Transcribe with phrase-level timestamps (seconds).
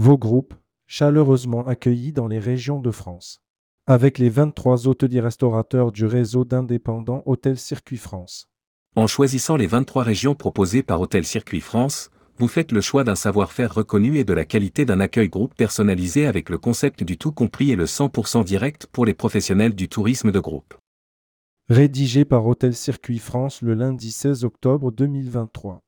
[0.00, 0.54] Vos groupes,
[0.86, 3.42] chaleureusement accueillis dans les régions de France.
[3.88, 8.48] Avec les 23 hôteliers restaurateurs du réseau d'indépendants Hôtel Circuit France.
[8.94, 13.16] En choisissant les 23 régions proposées par Hôtel Circuit France, vous faites le choix d'un
[13.16, 17.32] savoir-faire reconnu et de la qualité d'un accueil groupe personnalisé avec le concept du tout
[17.32, 20.74] compris et le 100% direct pour les professionnels du tourisme de groupe.
[21.68, 25.82] Rédigé par Hôtel Circuit France le lundi 16 octobre 2023.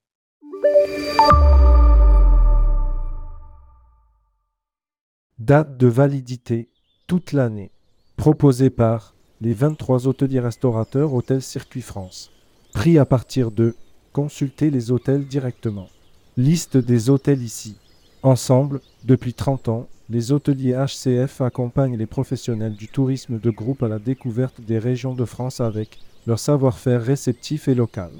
[5.40, 6.68] Date de validité
[7.06, 7.70] toute l'année.
[8.18, 12.30] Proposé par les 23 hôteliers restaurateurs Hôtel Circuit France.
[12.74, 13.74] Prix à partir de
[14.12, 15.88] consultez les hôtels directement.
[16.36, 17.76] Liste des hôtels ici.
[18.22, 23.88] Ensemble, depuis 30 ans, les hôteliers HCF accompagnent les professionnels du tourisme de groupe à
[23.88, 28.10] la découverte des régions de France avec leur savoir-faire réceptif et local.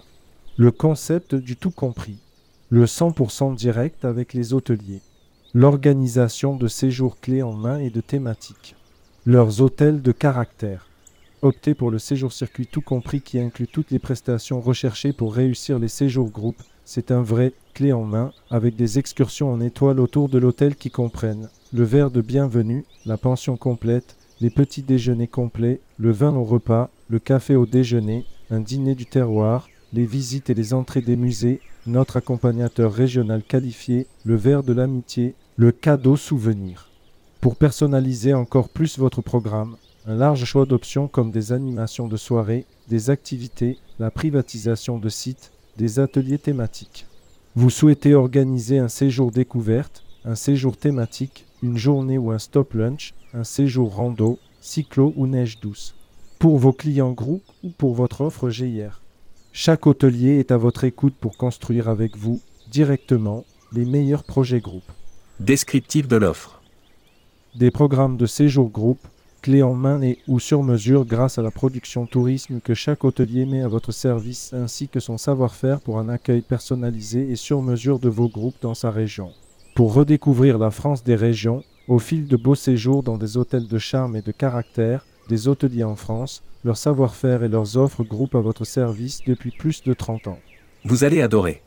[0.56, 2.16] Le concept du tout compris.
[2.70, 5.02] Le 100% direct avec les hôteliers
[5.52, 8.76] l'organisation de séjours clés en main et de thématiques,
[9.26, 10.86] leurs hôtels de caractère.
[11.42, 15.80] Optez pour le séjour circuit tout compris qui inclut toutes les prestations recherchées pour réussir
[15.80, 16.62] les séjours groupes.
[16.84, 20.90] C'est un vrai clé en main avec des excursions en étoile autour de l'hôtel qui
[20.90, 26.44] comprennent le verre de bienvenue, la pension complète, les petits déjeuners complets, le vin au
[26.44, 31.16] repas, le café au déjeuner, un dîner du terroir, les visites et les entrées des
[31.16, 36.88] musées, notre accompagnateur régional qualifié, le verre de l'amitié, le cadeau souvenir.
[37.42, 42.64] Pour personnaliser encore plus votre programme, un large choix d'options comme des animations de soirée,
[42.88, 47.04] des activités, la privatisation de sites, des ateliers thématiques.
[47.56, 53.12] Vous souhaitez organiser un séjour découverte, un séjour thématique, une journée ou un stop lunch,
[53.34, 55.94] un séjour rando, cyclo ou neige douce.
[56.38, 59.02] Pour vos clients groupes ou pour votre offre GIR.
[59.52, 64.90] Chaque hôtelier est à votre écoute pour construire avec vous, directement, les meilleurs projets groupes.
[65.40, 66.60] Descriptif de l'offre.
[67.54, 69.00] Des programmes de séjour groupe,
[69.40, 73.46] clés en main et ou sur mesure grâce à la production tourisme que chaque hôtelier
[73.46, 77.98] met à votre service ainsi que son savoir-faire pour un accueil personnalisé et sur mesure
[77.98, 79.32] de vos groupes dans sa région.
[79.74, 83.78] Pour redécouvrir la France des régions, au fil de beaux séjours dans des hôtels de
[83.78, 88.40] charme et de caractère, des hôteliers en France, leur savoir-faire et leurs offres groupent à
[88.40, 90.38] votre service depuis plus de 30 ans.
[90.84, 91.62] Vous allez adorer.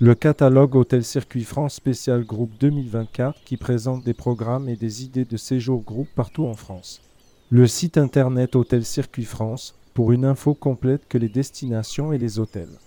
[0.00, 5.24] Le catalogue Hôtel Circuit France Spécial Groupe 2024 qui présente des programmes et des idées
[5.24, 7.00] de séjour groupe partout en France.
[7.48, 12.40] Le site internet Hôtel Circuit France pour une info complète que les destinations et les
[12.40, 12.80] hôtels.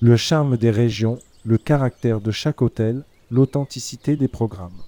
[0.00, 4.80] Le charme des régions, le caractère de chaque hôtel, l'authenticité des programmes.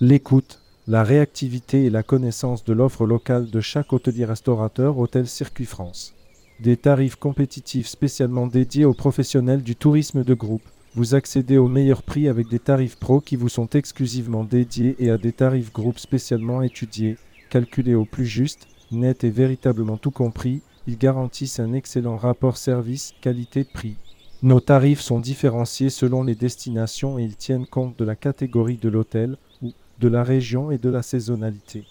[0.00, 5.66] L'écoute, la réactivité et la connaissance de l'offre locale de chaque hôtelier restaurateur Hôtel Circuit
[5.66, 6.14] France.
[6.60, 10.62] Des tarifs compétitifs spécialement dédiés aux professionnels du tourisme de groupe
[10.98, 15.10] vous accédez au meilleur prix avec des tarifs pro qui vous sont exclusivement dédiés et
[15.10, 17.16] à des tarifs groupes spécialement étudiés,
[17.50, 20.60] calculés au plus juste, net et véritablement tout compris.
[20.88, 23.94] Ils garantissent un excellent rapport service qualité-prix.
[24.42, 28.88] Nos tarifs sont différenciés selon les destinations et ils tiennent compte de la catégorie de
[28.88, 29.70] l'hôtel ou
[30.00, 31.84] de la région et de la saisonnalité.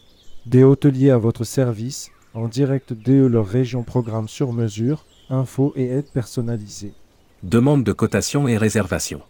[0.45, 5.85] Des hôteliers à votre service, en direct de leur région programme sur mesure, infos et
[5.85, 6.93] aides personnalisées.
[7.43, 9.21] Demande de cotation et réservation.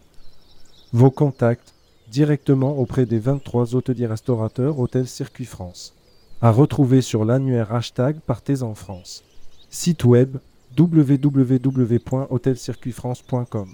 [0.94, 1.74] Vos contacts
[2.10, 5.92] directement auprès des 23 hôteliers restaurateurs Hôtel Circuit France.
[6.40, 9.24] À retrouver sur l'annuaire hashtag Partez en France.
[9.68, 10.38] Site web
[10.78, 13.68] www.hôtelcircuitfrance.com.